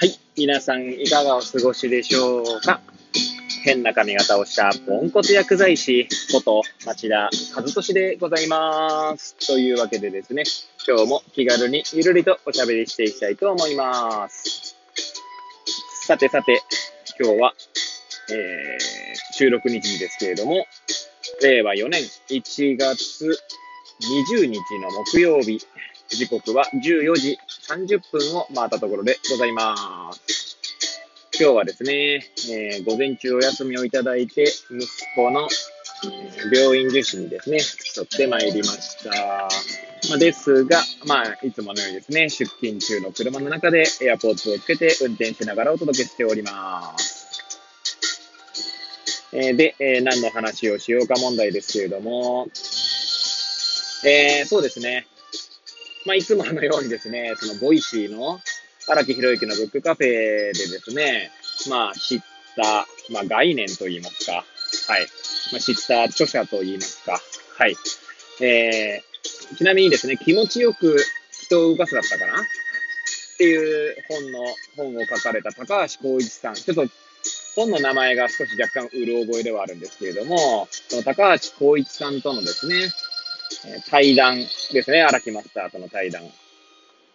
[0.00, 0.18] はい。
[0.34, 2.80] 皆さん、いかがお過ごしでしょうか？
[3.64, 9.36] 変な髪型をしたポンコツ薬剤師こと町田和俊でございます。
[9.46, 10.44] というわけでですね、
[10.88, 14.74] 今日も気軽にゆるりとおしゃべりしていきたいと思います。
[16.06, 16.62] さてさて、
[17.20, 17.52] 今日は、
[18.30, 20.64] えー、収録日ですけれども、
[21.42, 23.38] 令和4年1月
[24.30, 25.60] 20日の木曜日、
[26.08, 27.38] 時刻は14時
[27.70, 30.58] 30分を回ったところでございます。
[31.38, 35.48] 今日はですね、えー午前中お休みをいただいて、息子の
[36.02, 39.10] え病院受診にですね、付き添ってまいりました。
[40.08, 47.20] まあ、ですが、まあ、いつものようにですね、出勤中の車の中でエアポーツをつけて運転しながらお届けしております。
[49.32, 52.48] えーで、えー何の話をしようか問題ですけれども、
[54.04, 55.06] えーそうですね。
[56.06, 58.40] まあ、いつものようにですね、その Voicy の
[58.88, 61.30] 荒木博行のブックカフェでですね、
[61.68, 62.20] まあ、知っ
[62.56, 65.06] た、まあ、概念といいますか、はい。
[65.52, 67.20] まあ、知った著者といいますか、
[67.56, 67.76] はい。
[68.42, 70.96] えー、ちなみにですね、気持ちよく
[71.42, 72.40] 人を動かすだったかな？
[72.40, 72.44] っ
[73.36, 74.38] ていう本の、
[74.76, 76.54] 本を書かれた高橋浩一さん。
[76.54, 76.86] ちょっと、
[77.56, 82.74] 本の名前が少し若干うる覚えではあるんですけれども、その高橋浩一さんとのですね、
[83.90, 84.38] 対談
[84.72, 86.22] ですね、荒木マスターとの対談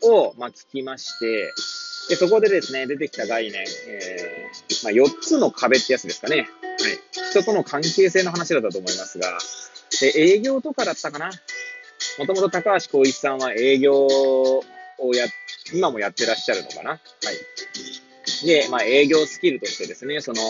[0.01, 1.51] を、まあ、聞きまして、
[2.09, 6.37] で、そこでですね、出てきた概念、えーまあ、4つの壁ってやつですかね。
[6.37, 6.47] はい。
[7.31, 9.37] 人との関係性の話だったと思いますが、
[10.01, 11.31] で、営業とかだったかな。
[12.19, 14.63] もともと高橋光一さんは営業を
[15.13, 15.25] や、
[15.73, 16.91] 今もやってらっしゃるのかな。
[16.91, 18.45] はい。
[18.45, 20.41] で、まあ、営業スキルとしてですね、その、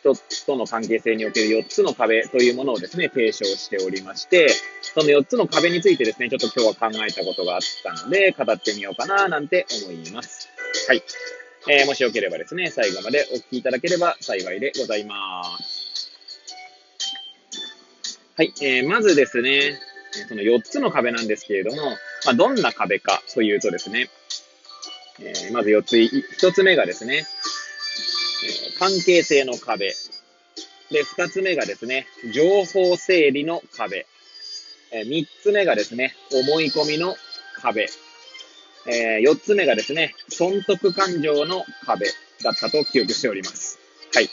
[0.00, 0.14] 人
[0.46, 4.48] との関係性における4つの壁というものをですね、提唱しておりまして、
[4.82, 10.48] その4つの壁についてですね、ちょっと今日は考えたことがあったので、語ってみようかな、なんて思います。
[10.88, 11.02] はい。
[11.68, 16.12] えーもしよければですね、最後までお聞きいただければ幸いでございます。
[18.36, 18.52] はい。
[18.62, 19.78] えーまずですね、
[20.28, 21.82] その4つの壁なんですけれども、
[22.24, 24.08] まあ、どんな壁かというとですね、
[25.20, 27.26] えーまず4つ、1つ目がですね、
[28.78, 29.94] 関係性の壁。
[30.90, 34.06] で、2つ目がですね、情報整理の壁。
[34.92, 37.16] えー3つ目がですね、思い込みの
[37.60, 37.86] 壁。
[38.88, 42.06] え4つ目がですね、損得感情の壁
[42.42, 43.78] だったと記憶しております。
[44.14, 44.30] はい。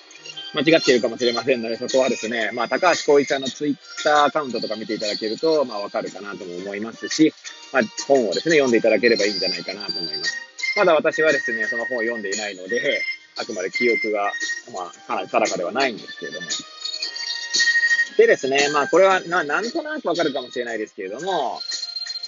[0.54, 7.34] 間違っているかもしれませんので、そこはですね、まあ、高橋光一さんのツイッターアカウントとか見ていただけると、まあ、わかるかなとも思いますし、
[7.72, 10.36] まあ、本をですね、読んでいただければいいんじゃないかなと思います。
[10.76, 13.02] まだ私はですね、その本を読んでいないので、
[13.38, 14.32] あくまで記憶が、
[14.74, 16.48] まあ、かなり定かではないんですけれども。
[18.18, 21.60] でですね、まあ、これはな、なんとなくわかるかもしれないですけれども、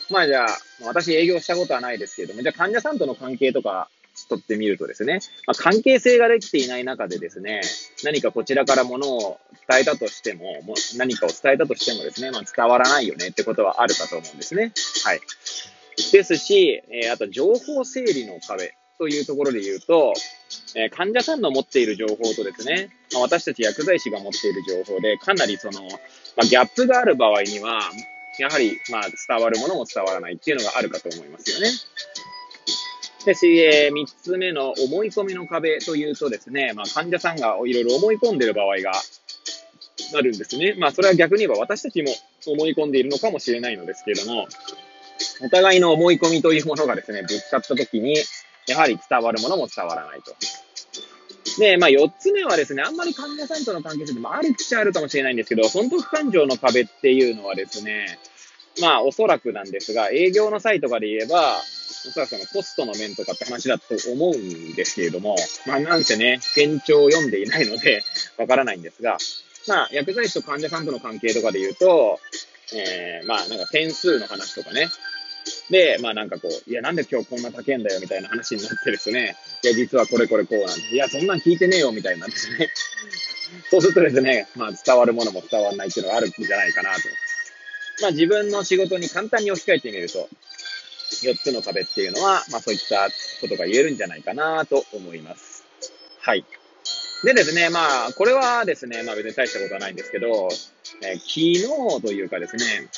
[0.09, 0.47] まあじゃあ、
[0.83, 3.87] 私営業したことはないですけれども、じゃあ患者さんとの関係とか
[4.29, 7.61] 取ってみるとですね、まあ、関係性ができていない中でですね、
[8.03, 14.73] 何かこちらからものを伝えたとしても、も何かを伝えたとしてもですね、まあ、伝わらないよねってことはあるかと思うんですね。
[15.03, 15.21] はい。
[16.11, 20.13] ですし、えーあと情報整理の壁というところで言うと、
[20.75, 25.87] えー患者さんの持っている情報とですね、まあ、私たち薬剤師が持っている情報で、かなりその、ま
[26.43, 27.79] あ、ギャップがある場合には、
[28.39, 31.69] やはり、まあ、伝わるものも伝わらないっていうのがあるかと思いますよね。
[33.25, 38.91] で、えー三つ目の思い込みの壁というとですね、まあ、患者さんがいろいろ思い込んでいる場合が
[40.13, 40.75] あるんですね。
[40.77, 42.11] まあ、それは逆に言えば私たちも
[42.45, 44.47] 思い込んでいるのかもしれないのですけれども、
[45.41, 48.15] お互いの思い込みというものがですね、ぶつかったときに、
[48.67, 50.35] やはり伝わるものも伝わらないと。
[51.59, 58.19] で、まあ、四つ目はですね、あんまり患者さんとの関係性って、まあ、るっちゃあるかもしれないんですけど、損得感情の壁っていうのはですね、
[58.81, 61.57] まあ、おそらくなんですが、営業の際とかで言えば、
[62.07, 68.03] おそらくそのコストの面とかって話だと思うんですけれども、まあ、なんせね、現状を読んでいないので、
[68.37, 69.17] わからないんですが、
[69.67, 72.19] まあ、薬剤師と患者さんとの関係とかで言うと、
[72.73, 74.89] えー、まあ、なんか点数の話とかね、
[75.69, 82.69] で、まあなんかこう、いや、なんで今日こんな高いんだよみたいな話になってですね、いや、実はこれこれこうなんで、いや、そんなん聞いてねえよみたいなんですね。
[83.69, 87.01] そうするとですね、まあ伝わるものも伝わらないっていうのがあるんじゃないかなと。
[88.01, 90.29] まあ自分の仕事に簡単に置き換えてみると、
[91.23, 93.09] 4つの壁っていうのは、まあそういった
[93.41, 95.63] ことが言えるんじゃないかなと思います。
[96.19, 96.45] はい。
[97.23, 100.49] でですね、まあ、これはですね、まあ別に大したことはないんですけど、
[101.01, 102.89] えー昨日というかですね、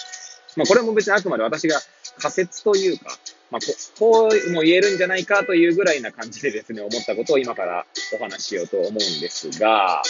[0.55, 1.79] まあこれも別にあくまで私が
[2.19, 3.05] 仮説というか、
[3.51, 10.01] まあこ、こうも言えるんじゃないかというぐらいな感じでですね、思ったことを今からお話ししようと思うんですが、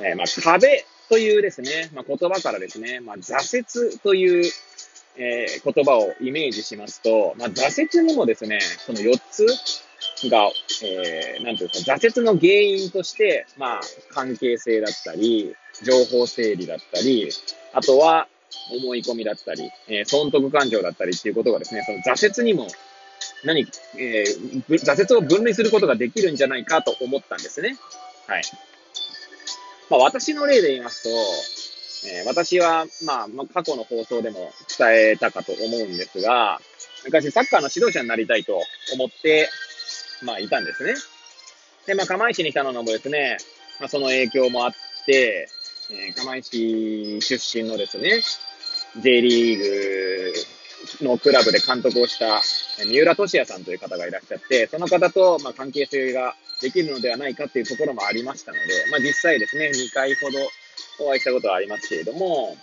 [0.00, 4.50] えーまあ壁というですね、まあ言葉からですね、まあ挫折という、
[5.16, 9.46] えー言葉をイメージしますと、まあ挫折にもですね、その4つ、
[10.28, 10.50] が、
[10.82, 17.30] えー、なんていうか、挫折の原因として、まあ、関係性だったり、情報整理だったり、
[17.72, 18.28] あとは、
[18.70, 22.68] 思い込みだったり、えー、損得感情だったりっていうことがですね、その挫折にも、
[23.44, 23.66] 何、
[23.98, 27.76] えー、挫折を分類することができるんじゃないかと思ったんですね。
[28.26, 28.42] はい。
[29.90, 36.60] まあ、私の例で言いますと、えー、私は、まあ、まあ、過去の放送でも伝えたかと思うんですが、
[37.04, 38.60] 昔サッカーの指導者になりたいと
[38.94, 39.48] 思って、
[40.22, 40.94] まあ、いたんですね。
[41.86, 43.36] で、まあ、釜石に来たのもですね、
[43.80, 44.72] まあ、その影響もあっ
[45.06, 45.48] て、
[45.94, 48.20] えー、釜石出身のですね、
[49.00, 50.32] J リーグ
[51.02, 52.42] のクラブで監督をした
[52.84, 60.38] 三浦俊也さんという方がいらっしゃって、その方と、まあ、関係性ができるのではないかっていうところもありましたので、まあ、実際ですね、2回ほど
[61.06, 62.56] お会いしたことはありますけれども、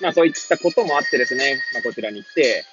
[0.00, 2.64] まあ、そういったこともあってですね、まあ、こちらに来て、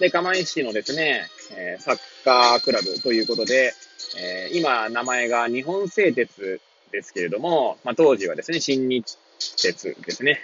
[0.00, 3.72] で、釜石のですね、え、サッカークラブということで、
[4.18, 6.60] えー、今、名前が日本製鉄
[6.94, 9.18] ですけれども、まあ、当時はですね、新日
[9.60, 10.40] 鉄ですね。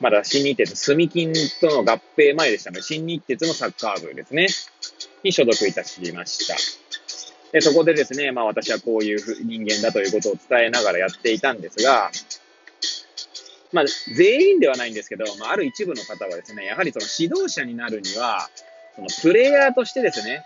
[0.00, 4.46] まだ新日鉄、住金との合併前でしたので、新日鉄のサッカー部ですね、
[5.24, 6.56] に所属いたしました。
[7.52, 12.10] で、そこでですね、まあ私はこういう人間だということを伝えながらやっていたんですが、
[13.72, 13.84] まあ、
[14.16, 18.48] 全員ではないんですけど、まあ、ある一部の方はですね、やはりその指導者になるには、
[18.96, 20.44] そのプレイヤーとしてですね、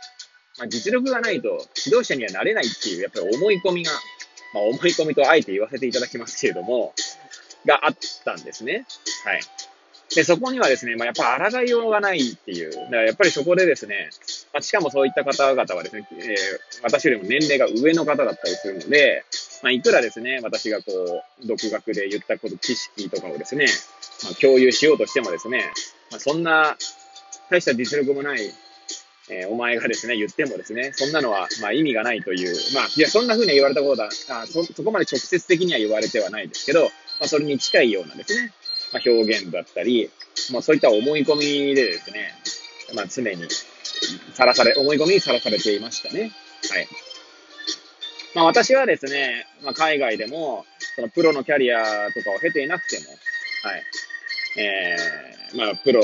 [0.58, 3.93] まあ、実力がないと指導者にはなれないっていう、やっぱり思い込みが、
[4.54, 6.94] まあ、思い込みとあえて言わせていただきますけれども、
[7.66, 8.87] があったんですね。
[9.25, 9.40] はい。
[10.14, 12.72] で、そこにはですね、まあ、やっぱ抗いようがないっていう。
[12.72, 14.10] だからやっぱりそこでですね、
[14.52, 16.37] まあ、しかもそういった方々はですね、えー、
[16.82, 19.25] 私よりも年齢が上の方だったりするので、
[19.62, 23.66] まあ、いくらですね、私がこう、独学で言ったこと、知識とかをですね、
[24.25, 25.72] まあ、共有しようとしてもですね、
[26.10, 26.76] まあ、そんな、
[27.50, 28.40] 大した実力もない、
[29.30, 36.90] えー、お前がですね、言ってもですね、そんなのは、まあ意味がないという、まあ、いや、そんな風に言われたことだ、あそ、そこまで直接的には言われてはないですけど、ま
[37.26, 38.52] あ、それに近いようなですね、
[38.92, 40.10] まあ、表現だったり、
[40.52, 42.34] まあ、そういった思い込みでですね、
[42.94, 43.48] まあ、常に
[44.34, 46.32] さらされ、思い込みにさらされていましたね。
[46.70, 46.88] はい。
[48.34, 50.64] まあ私はですね、まあ海外でも、
[50.96, 53.04] そのプロのキャリアとかを経ていなくても、
[53.62, 53.82] はい。
[54.58, 56.00] えー、まあプロ、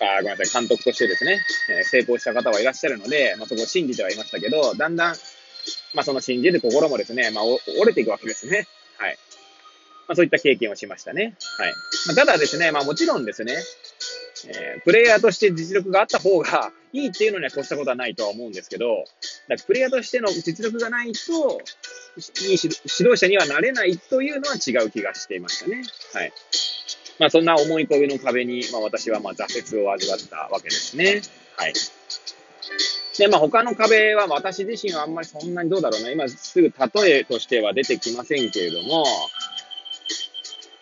[0.00, 5.14] あごめんなさい、監督としてですね、え、成功した方はいらっしゃるので、まあそこを信じてはいましたけど、だんだん、
[5.94, 8.66] まあその信じる心もですね、まあ折れていくわけですね。
[8.98, 9.18] はい。
[10.08, 11.36] まあそういった経験をしましたね。
[11.58, 11.72] はい。
[12.06, 13.54] まあ、ただですね、まあもちろんですね、
[14.48, 19.04] えー、プレイヤーとして実力があった方が いいっていうのには越したことはないとは思うんですけど、
[19.48, 21.60] だからプレイヤーとしての実力がないと、
[22.42, 25.84] いい指導者にはなれないというのは違う気がしていましたね。
[26.14, 26.32] はい。
[27.20, 31.20] まあそんな思い込みの壁に、まあ私はまあ挫折を味わったわけですね。
[31.56, 31.74] はい。
[33.18, 39.04] で、まあ他の壁は私自身はあんまりそんなにどうだろうな、今すぐ例えとしては出てきませんけれども、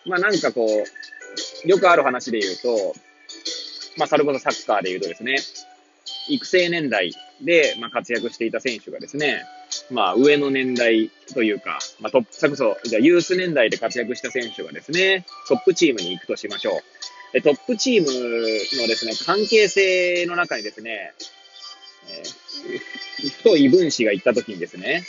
[0.05, 2.95] まあなんかこう、よくある話で言うと、
[3.97, 5.35] まあ、それこそサッカーで言うとですね、
[6.29, 9.43] 育成年代で、まあ、活躍していた選手がですね、
[9.91, 17.33] まあ、上の年代というか、まあ、トップ、それこそ、じゃユース年代で活躍した選手がですね、トップチームに行くとしましょう。
[17.33, 18.07] で、トップチーム
[18.81, 21.13] のですね、関係性の中にですね、
[22.09, 25.03] えー、 太い分子が行った時にですね、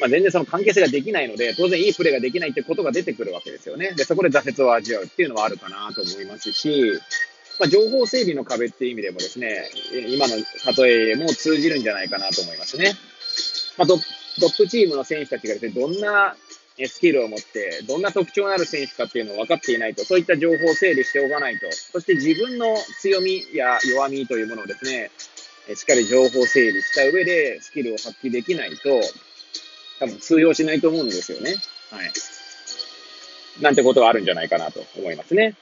[0.00, 3.92] まあ、全然その関係性ができないので、当然いいプレーができないってことが出てくるわけですよね。
[3.96, 6.92] で、そこで挫折を味わうっていうのはあるかなと思いますし、
[7.60, 9.70] まあ、情報整備の壁っていう意味でもですね、
[10.08, 10.36] 今の
[10.76, 12.94] 例えも通じるんじゃないかなと思いますね。
[13.78, 16.36] まあ、トップチームの選手たちがですね、どんな
[16.86, 25.10] スキルを持って、どんな特徴のある選手かっていうのを分かっていないと、そういった情報を整理しておかないと、そして自分の強みや弱みというものをですね、
[25.74, 29.00] しっかり情報整理した上でスキルを発揮できないと、
[30.00, 31.54] 多分通用しないと思うんですよね。
[31.90, 32.12] はい。
[33.60, 35.54] なんてことがあるんじゃないかなと思いますね。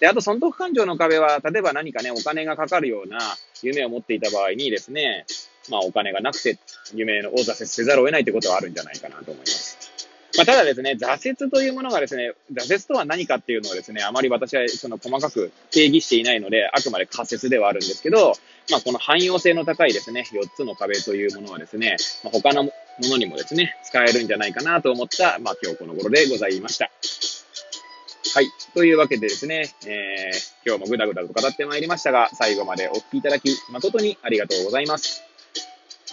[0.00, 3.18] で、あと、損得感情の壁は、例えば何かね、お金がかかるような
[3.62, 5.26] 夢を持っていた場合にですね、
[5.70, 6.58] まあ、お金がなくて、
[6.94, 9.78] 夢を挫折せざるを得ないということはあるんじゃないかなと思います。
[10.36, 18.32] まあ、ただですね、挫折というものがですね、挫折とは何かっていうのをですね、あまり私はその細かく定義していないので、あくまで仮説ではあるんですけど、
[18.70, 26.90] まあ、この汎用性の高いですね、4つの壁というものはですね、まあ、他のものにもですね、使えるんじゃないかなと思った、まあ、今日この頃でございました。
[28.34, 28.48] はい。
[28.72, 35.31] というわけでですね、えー、今日もぐだぐだと語ってまいりましたが、最後までお聞きいただき、誠にありがとうございます。